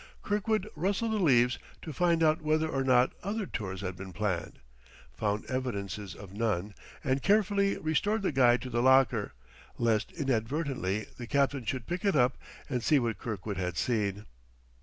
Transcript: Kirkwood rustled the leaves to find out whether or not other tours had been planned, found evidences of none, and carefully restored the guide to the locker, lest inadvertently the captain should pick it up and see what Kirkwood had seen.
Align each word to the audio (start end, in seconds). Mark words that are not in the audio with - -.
Kirkwood 0.23 0.67
rustled 0.75 1.11
the 1.11 1.19
leaves 1.19 1.59
to 1.83 1.93
find 1.93 2.23
out 2.23 2.41
whether 2.41 2.67
or 2.67 2.83
not 2.83 3.13
other 3.21 3.45
tours 3.45 3.81
had 3.81 3.95
been 3.95 4.13
planned, 4.13 4.57
found 5.15 5.45
evidences 5.45 6.15
of 6.15 6.33
none, 6.33 6.73
and 7.03 7.21
carefully 7.21 7.77
restored 7.77 8.23
the 8.23 8.31
guide 8.31 8.63
to 8.63 8.71
the 8.71 8.81
locker, 8.81 9.33
lest 9.77 10.11
inadvertently 10.13 11.05
the 11.19 11.27
captain 11.27 11.65
should 11.65 11.85
pick 11.85 12.03
it 12.03 12.15
up 12.15 12.35
and 12.67 12.81
see 12.83 12.97
what 12.97 13.19
Kirkwood 13.19 13.57
had 13.57 13.77
seen. 13.77 14.25